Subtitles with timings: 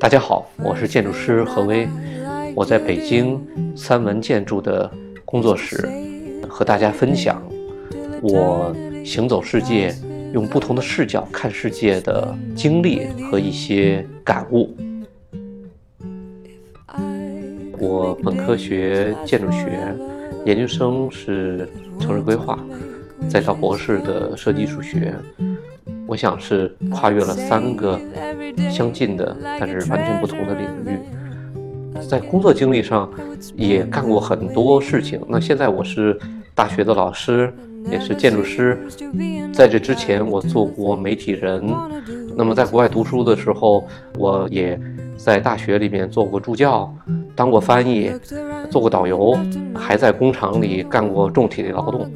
[0.00, 1.88] 大家好，我是建筑师何威，
[2.56, 3.40] 我在北京
[3.76, 4.90] 三文建筑的
[5.24, 5.88] 工作室
[6.48, 7.40] 和大家分享
[8.20, 8.74] 我
[9.04, 9.94] 行走世界、
[10.32, 14.76] 用不同的视角看世界的经历和一些感悟。
[17.78, 19.94] 我本科学建筑学，
[20.44, 21.68] 研究生是
[22.00, 22.58] 城市规划，
[23.28, 25.14] 再到博士的设计艺术学。
[26.10, 27.96] 我想是跨越了三个
[28.68, 30.98] 相近的，但是完全不同的领域。
[32.08, 33.08] 在工作经历上，
[33.54, 35.20] 也干过很多事情。
[35.28, 36.18] 那现在我是
[36.52, 37.54] 大学的老师，
[37.88, 38.76] 也是建筑师。
[39.52, 41.64] 在这之前，我做过媒体人。
[42.36, 43.86] 那么在国外读书的时候，
[44.18, 44.76] 我也
[45.16, 46.92] 在大学里面做过助教，
[47.36, 48.10] 当过翻译，
[48.68, 49.38] 做过导游，
[49.76, 52.10] 还在工厂里干过重体力劳动。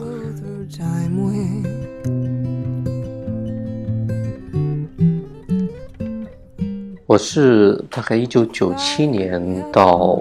[7.15, 10.21] 我是大概一九九七年到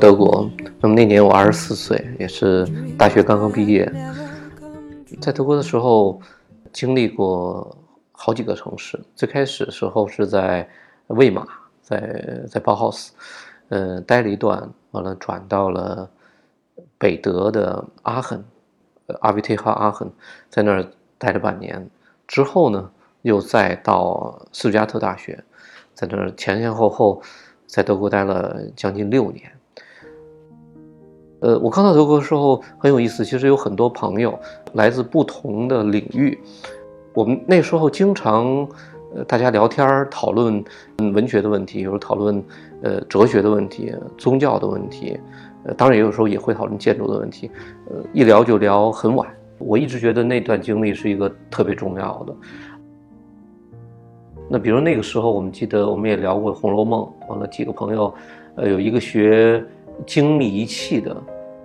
[0.00, 0.48] 德国，
[0.80, 2.64] 那么那年我二十四岁，也是
[2.96, 3.92] 大学刚刚毕业。
[5.20, 6.20] 在德国的时候，
[6.72, 7.76] 经历过
[8.12, 8.96] 好几个城市。
[9.16, 10.68] 最开始的时候是在
[11.08, 11.44] 魏玛，
[11.82, 13.12] 在在包豪斯，
[13.70, 16.08] 嗯，待了一段，完了转到了
[16.96, 18.40] 北德的阿亨，
[19.20, 20.08] 阿维特哈阿亨，
[20.48, 20.86] 在那儿
[21.18, 21.90] 待了半年。
[22.28, 22.88] 之后呢，
[23.22, 25.42] 又再到斯图加特大学。
[25.94, 27.22] 在那儿前前后后，
[27.66, 29.44] 在德国待了将近六年。
[31.40, 34.38] 呃，我刚到德国的时候很有意思，其实有很多朋友
[34.72, 36.38] 来自不同的领域。
[37.12, 38.66] 我们那时候经常，
[39.14, 40.64] 呃，大家聊天讨论
[40.98, 42.42] 文学的问题，有时候讨论
[42.82, 45.18] 呃哲学的问题、宗教的问题，
[45.64, 47.50] 呃，当然也有时候也会讨论建筑的问题。
[47.90, 49.28] 呃，一聊就聊很晚。
[49.58, 52.34] 我一直觉得那段经历是一个特别重要的。
[54.48, 58.14] 那比如那个时候，我们记得我们也聊过《红楼梦》，完了几个朋友，
[58.56, 59.64] 呃，有一个学
[60.06, 61.16] 精密仪器的，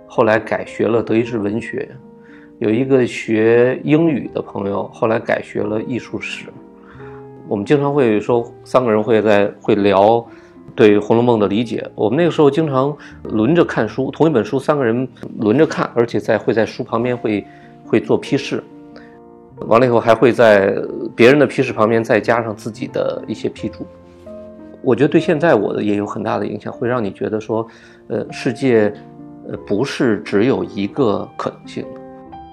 [0.06, 1.86] 后来改学了德意志文学；
[2.58, 6.46] 有一个学英语的朋友，后来改学了艺术史。
[7.46, 10.24] 我们经常会说，三个人会在会聊
[10.74, 11.86] 对《红楼梦》的理解。
[11.94, 15.06] 我们那个时候经常轮着看书，同一本书三个人
[15.38, 17.44] 轮着看，而且在会在书旁边会
[17.84, 18.62] 会做批示。
[19.66, 20.74] 完了以后，还会在
[21.14, 23.86] 别人的批示旁边再加上自己的一些批注。
[24.82, 27.66] 我觉得对现在我的也有很大的影响，会让你觉得说，
[28.08, 28.92] 呃，世界，
[29.46, 31.84] 呃，不是只有一个可能性，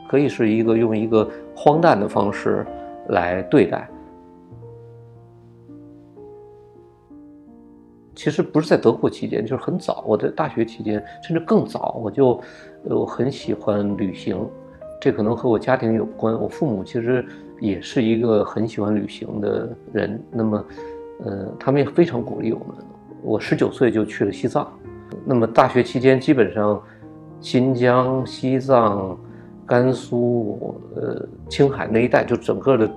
[0.10, 2.66] 可以是一个用一个荒诞的方式
[3.08, 3.90] 来对待。
[8.14, 12.32] 其实不是在德国期间，就是很早，我在大学期间，甚至更早，我就，
[12.90, 14.38] 呃，我很喜欢旅行。
[15.00, 16.34] 这可能和我家庭有关。
[16.34, 17.26] 我父母其实
[17.60, 20.22] 也是一个很喜欢旅行的人。
[20.32, 20.66] 那么，
[21.26, 22.68] 呃，他们也非常鼓励我们。
[23.22, 24.72] 我十九岁就去了西藏。
[25.26, 26.82] 那么大学期间，基本上
[27.40, 29.18] 新疆、西藏、
[29.66, 32.90] 甘肃、呃青海那一带，就整个的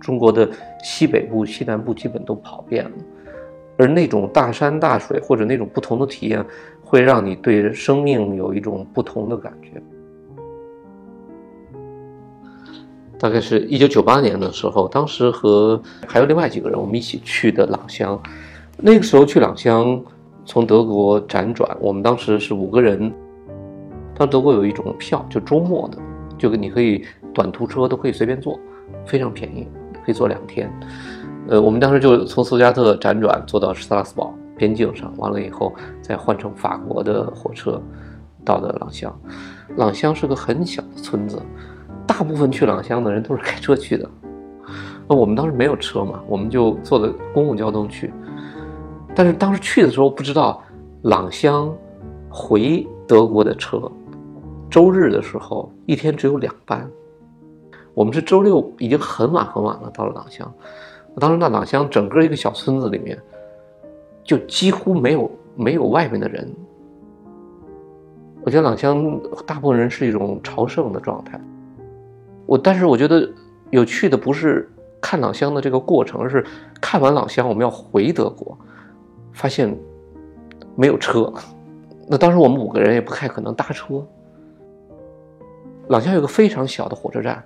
[0.00, 0.48] 中国的
[0.82, 2.90] 西北部、西南部基本都跑遍了。
[3.78, 6.44] 而那种大山大水或者那种不同的体验，
[6.84, 9.82] 会让你对生命有一种不同的感觉。
[13.22, 18.20] 大概是一九九八年的时候，当时和还有另外几个人，我们一起去的朗香。
[18.76, 20.02] 那个时候去朗香，
[20.44, 23.14] 从德国辗转，我们当时是五个人。
[24.16, 25.98] 当德国有一种票，就周末的，
[26.36, 28.58] 就你可以短途车都可以随便坐，
[29.06, 29.68] 非常便宜，
[30.04, 30.68] 可以坐两天。
[31.46, 37.80] 呃，我们当时就从斯加特辗转坐到萨拉斯堡边境上，完了以后再换乘法国的火车
[38.44, 39.16] 到的朗香。
[39.76, 41.40] 朗香是个很小的村子。
[42.06, 44.08] 大部分去朗香的人都是开车去的，
[45.08, 48.12] 那我们当时没有车嘛，我们就坐的公共交通去。
[49.14, 50.62] 但是当时去的时候不知道，
[51.02, 51.72] 朗香
[52.28, 53.80] 回德国的车，
[54.70, 56.88] 周日的时候一天只有两班。
[57.94, 60.50] 我们是周六已经很晚很晚了到了朗香，
[61.18, 63.18] 当时那朗香整个一个小村子里面，
[64.24, 66.50] 就几乎没有没有外面的人。
[68.44, 71.40] 我觉得朗香大部分人是一种朝圣的状态。
[72.52, 73.26] 我但是我觉得
[73.70, 74.70] 有趣的不是
[75.00, 76.44] 看朗香的这个过程，而是
[76.82, 78.54] 看完朗香我们要回德国，
[79.32, 79.74] 发现
[80.76, 81.32] 没有车。
[82.06, 84.06] 那当时我们五个人也不太可能搭车。
[85.88, 87.42] 朗香有个非常小的火车站，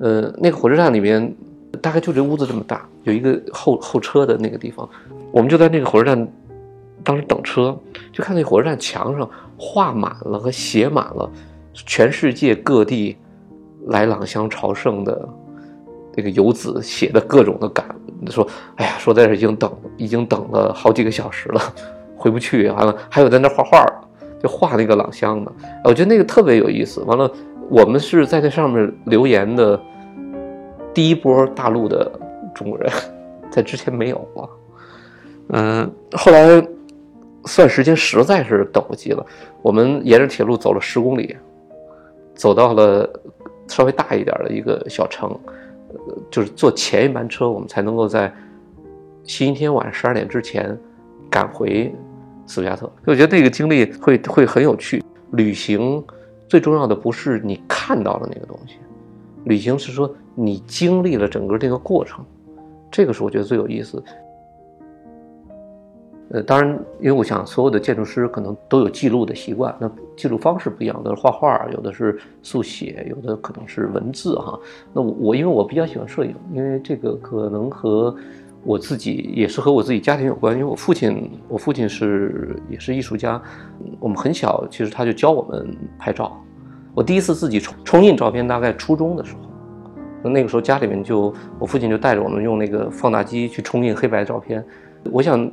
[0.00, 1.34] 呃，那个火车站里面
[1.80, 4.86] 大概就这屋子这么大，有一个候候车的那个地方，
[5.32, 6.28] 我们就在那个火车站
[7.02, 7.74] 当时等车，
[8.12, 9.26] 就看那火车站墙上
[9.56, 11.30] 画满了和写满了
[11.72, 13.16] 全世界各地。
[13.86, 15.28] 来朗香朝圣的
[16.16, 17.84] 那个游子写的各种的感，
[18.30, 18.46] 说，
[18.76, 21.60] 哎呀，说在这已经等，已经等了好几个小时了，
[22.16, 22.68] 回不去。
[22.68, 23.84] 完了，还有在那画画，
[24.42, 25.52] 就画那个朗香的，
[25.84, 27.00] 我觉得那个特别有意思。
[27.02, 27.30] 完了，
[27.68, 29.80] 我们是在那上面留言的
[30.92, 32.10] 第一波大陆的
[32.54, 32.90] 中国人，
[33.50, 34.48] 在之前没有啊。
[35.48, 36.66] 嗯，后来
[37.44, 39.26] 算时间实在是等不及了，
[39.60, 41.36] 我们沿着铁路走了十公里，
[42.34, 43.08] 走到了
[43.68, 45.30] 稍微大一点的一个小城。
[45.88, 48.32] 呃就是坐前一班车，我们才能够在
[49.22, 50.76] 星期天晚上十二点之前
[51.30, 51.94] 赶回
[52.46, 52.80] 斯图加特。
[53.04, 55.04] 所以我觉得那个经历会会很有趣。
[55.30, 56.04] 旅行
[56.48, 58.74] 最重要的不是你看到的那个东西，
[59.44, 62.24] 旅行是说你经历了整个这个过程，
[62.90, 64.02] 这个是我觉得最有意思。
[66.30, 74.58] 呃，当然，因为我想所有的建筑师可能都有记录的习惯，那记录方式不一样，有的是画画，有的是速写，有的可能是文字哈。
[74.92, 78.16] 那我我因为我比较喜欢摄影，因为这个可能和
[78.64, 83.40] 我自己也是和我自己家庭有关，因为我父亲，我父亲是也是艺术家，
[84.00, 86.42] 我们很小其实他就教我们拍照。
[86.94, 89.40] 我第一次自己冲冲印照片大概初中的时候，
[90.22, 94.64] 那那个时候家里面就我父亲就带着我们用那个放大机去冲印黑白照片。
[95.12, 95.50] 我想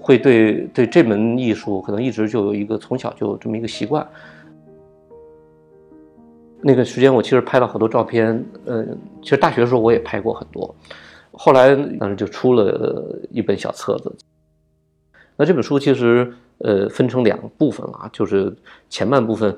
[0.00, 4.06] 会对对这门艺术可能一直就有一个从小就这么一个习惯。
[6.62, 8.84] 那个时间我其实拍了好多照片，呃，
[9.22, 10.74] 其实大学的时候我也拍过很多。
[11.32, 14.12] 后来当时就出了一本小册子。
[15.36, 18.54] 那这本书其实呃分成两部分啊，就是
[18.88, 19.54] 前半部分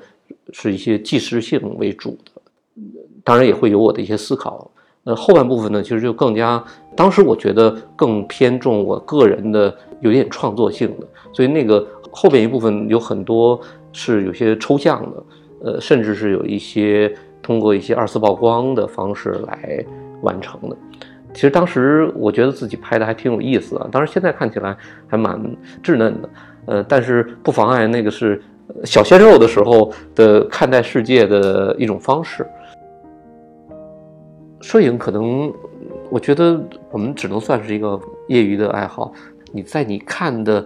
[0.51, 2.41] 是一些纪实性为主的，
[3.23, 4.69] 当然也会有我的一些思考。
[5.05, 6.63] 呃，后半部分呢，其实就更加，
[6.95, 13.59] 当时我觉得更偏重我个人的有点创作性的，所以那个后边一部分有很多
[13.93, 15.23] 是有些抽象的，
[15.63, 17.11] 呃，甚至是有一些
[17.41, 19.83] 通过一些二次曝光的方式来
[20.21, 20.75] 完成的。
[21.33, 24.75] 其实当时我觉得自己拍的还挺有意思啊，当然现在看起来
[25.07, 25.39] 还蛮
[25.81, 26.29] 稚嫩的，
[26.65, 28.41] 呃，但是不妨碍那个是
[28.83, 32.45] 小鲜肉的时候的看待世界的一种方式。
[34.61, 35.51] 摄影可能，
[36.09, 36.61] 我觉得
[36.91, 39.11] 我们只能算是一个业余的爱好。
[39.51, 40.65] 你在你看的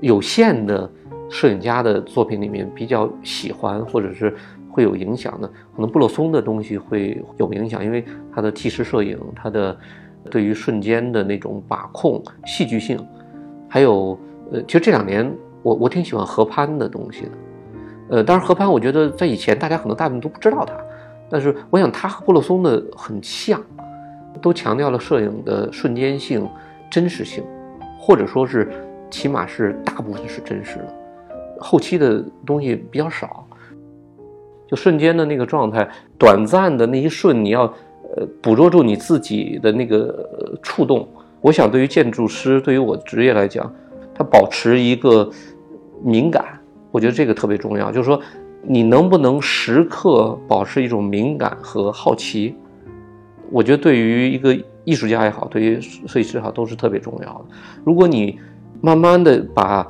[0.00, 0.88] 有限的
[1.30, 4.34] 摄影家的作品里面比较喜欢，或者是
[4.70, 9.76] 会有影响的，可能布洛松的东西会有影响，因为他的纪实摄影，他的
[10.30, 12.98] 对于瞬间的那种把控、戏剧性，
[13.68, 14.18] 还有
[14.52, 15.28] 呃，其实这两年
[15.62, 17.30] 我我挺喜欢何潘的东西的。
[18.10, 20.74] 呃，当然何潘，我觉得在以前大家可能大部分都不知道他。
[21.32, 23.58] 但是我想，他和布洛松的很像，
[24.42, 26.46] 都强调了摄影的瞬间性、
[26.90, 27.42] 真实性，
[27.98, 28.70] 或者说是
[29.10, 30.94] 起码是大部分是真实的，
[31.58, 33.46] 后期的东西比较少。
[34.68, 35.88] 就瞬间的那个状态，
[36.18, 37.62] 短暂的那一瞬，你要
[38.14, 41.08] 呃捕捉住你自己的那个触动。
[41.40, 43.74] 我想，对于建筑师，对于我职业来讲，
[44.14, 45.30] 他保持一个
[46.04, 46.44] 敏感，
[46.90, 48.20] 我觉得这个特别重要，就是说。
[48.64, 52.54] 你能不能时刻保持一种敏感和好奇？
[53.50, 57.44] 我觉得对于一个艺术家也好，对于设计师也好，都是特别重要的。
[57.84, 58.38] 如果你
[58.80, 59.86] 慢慢的把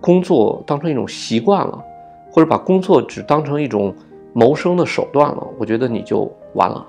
[0.00, 1.82] 工作当成一种习惯了，
[2.30, 3.94] 或者把工作只当成一种
[4.32, 6.86] 谋生的手段了，我觉得你就完了。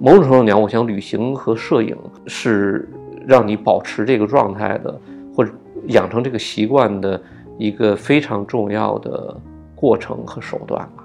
[0.00, 1.96] 某种程度讲，我想旅行和摄影
[2.26, 2.88] 是
[3.26, 5.00] 让你保持这个状态的，
[5.34, 5.50] 或者
[5.88, 7.20] 养成这个习惯的。
[7.58, 9.40] 一个非常重要的
[9.74, 11.04] 过程和手段吧。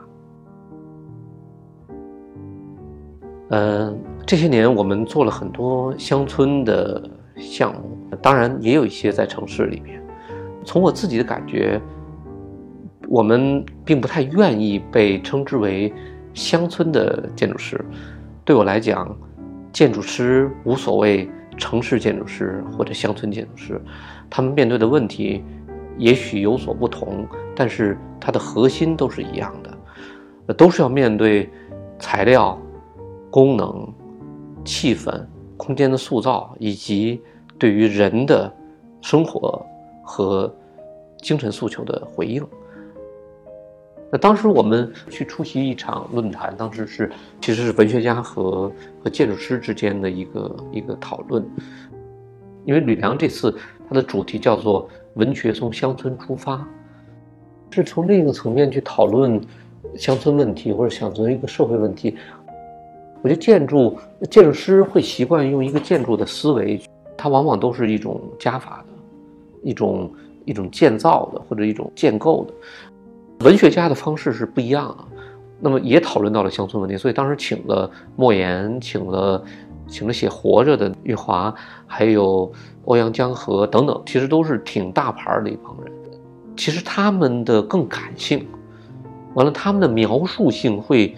[3.49, 10.01] 嗯，这些年我们做了很多乡村的项目，当然也有一些在城市里面。
[10.63, 11.81] 从我自己的感觉，
[13.07, 15.91] 我们并不太愿意被称之为
[16.33, 17.83] 乡村的建筑师。
[18.45, 19.15] 对我来讲，
[19.71, 23.81] 建筑师无所谓城市建筑师或者乡村建筑师，
[24.29, 25.43] 他们面对的问题。
[25.99, 31.49] 也许有所不同，但是它的核心都是一样的，都是要面对
[31.99, 32.57] 材料、
[33.29, 33.93] 功能、
[34.63, 35.21] 气氛、
[35.57, 37.21] 空间的塑造，以及
[37.57, 38.49] 对于人的
[39.01, 39.61] 生活
[40.01, 40.51] 和
[41.21, 42.41] 精神诉求的回应。
[44.09, 48.71] 那当时我们去出席一场论坛，当时是其实是文学家和
[49.03, 51.45] 和建筑师之间的一个一个讨论，
[52.63, 53.53] 因为吕梁这次
[53.89, 54.89] 他的主题叫做。
[55.19, 56.65] 文学从乡村出发，
[57.71, 59.39] 是从另一个层面去讨论
[59.95, 62.15] 乡村问题或者乡村一个社会问题。
[63.21, 63.97] 我觉得建筑
[64.31, 66.81] 建筑师会习惯用一个建筑的思维，
[67.17, 68.93] 它往往都是一种加法的，
[69.61, 70.09] 一种
[70.45, 73.45] 一种建造的或者一种建构的。
[73.45, 75.05] 文学家的方式是不一样的。
[75.61, 79.43] 那么也讨论到了乡村问题，所以当时请了莫言，请了
[79.89, 81.53] 请了写《活着》的余华，
[81.87, 82.51] 还有
[82.85, 85.93] 欧阳江河等等，其实都是挺大牌的一帮人。
[86.55, 88.45] 其实他们的更感性，
[89.33, 91.15] 完了他们的描述性会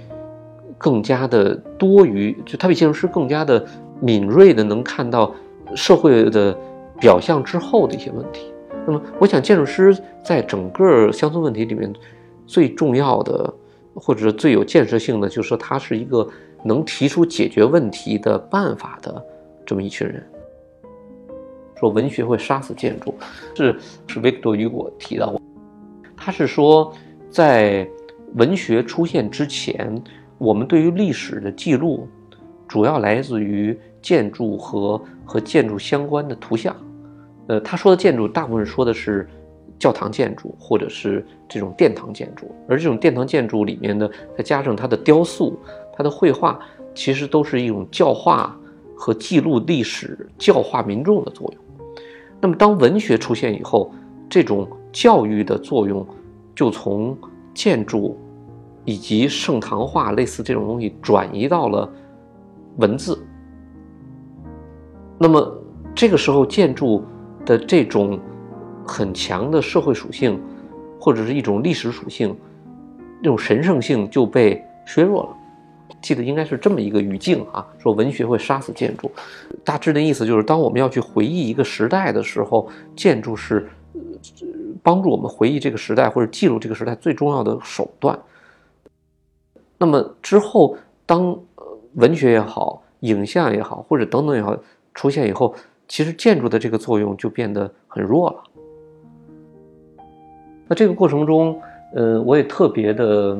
[0.77, 3.65] 更加的多于，就他比建筑师更加的
[3.99, 5.33] 敏锐的能看到
[5.75, 6.57] 社会的
[6.99, 8.53] 表象之后的一些问题。
[8.85, 11.91] 那么，我想建筑师在整个乡村问题里面
[12.47, 13.53] 最重要的，
[13.95, 16.27] 或者最有建设性的，就是说他是一个
[16.63, 19.23] 能提出解决问题的办法的
[19.65, 20.23] 这么一群人。
[21.79, 23.15] 说文学会杀死建筑，
[23.55, 23.75] 是
[24.05, 25.41] 是维克多·雨果提到过，
[26.15, 26.93] 他是说，
[27.29, 27.87] 在
[28.35, 29.99] 文学出现之前，
[30.37, 32.07] 我们对于历史的记录，
[32.67, 36.75] 主要来自于建筑和和建筑相关的图像。
[37.47, 39.27] 呃，他说的建筑大部分说的是
[39.79, 45.59] 教堂建筑或者是这种殿堂建筑，而这种殿堂建筑里面呢，再加上它的雕塑、
[45.93, 46.59] 它的绘画，
[46.93, 48.57] 其实都是一种教化
[48.95, 51.63] 和记录历史、教化民众的作用。
[52.39, 53.91] 那么，当文学出现以后，
[54.29, 56.05] 这种教育的作用
[56.55, 57.17] 就从
[57.53, 58.17] 建筑
[58.83, 61.87] 以及盛唐画类似这种东西转移到了
[62.77, 63.23] 文字。
[65.19, 65.61] 那么，
[65.93, 67.03] 这个时候建筑
[67.45, 68.19] 的这种
[68.85, 70.41] 很强的社会属性，
[70.99, 72.35] 或者是一种历史属性，
[73.21, 75.37] 这种神圣性就被削弱了。
[76.01, 79.11] 记得应该是这么一个语境啊，说文学会杀死建筑，
[79.63, 83.69] 大致的意思就是，当我们要去回忆一个时代的时候，建筑是
[84.81, 88.17] 帮助我们回忆这个时代或者记录这个时代最重要的手段。
[89.77, 91.37] 那么之后，当
[91.95, 94.57] 文学也好，影像也好，或者等等也好
[94.93, 95.53] 出现以后，
[95.87, 98.43] 其实建筑的这个作用就变得很弱了。
[100.67, 101.61] 那这个过程中，
[101.93, 103.37] 呃，我也特别的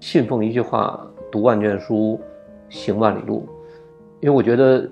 [0.00, 1.06] 信奉一句话。
[1.32, 2.20] 读万卷书，
[2.68, 3.48] 行万里路，
[4.20, 4.88] 因为我觉得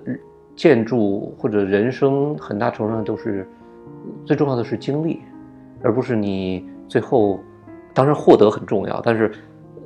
[0.55, 3.47] 建筑或者人生很大程度上都是
[4.25, 5.21] 最重要的是经历，
[5.83, 7.39] 而不是你最后
[7.93, 9.31] 当然获得很重要，但是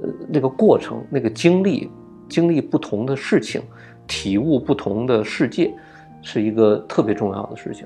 [0.01, 1.91] 呃那个过程那个经历，
[2.29, 3.61] 经历不同的事情，
[4.07, 5.73] 体悟不同的世界，
[6.21, 7.85] 是一个特别重要的事情。